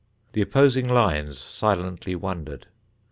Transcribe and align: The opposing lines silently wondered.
The 0.33 0.41
opposing 0.41 0.87
lines 0.89 1.37
silently 1.37 2.15
wondered. 2.15 2.65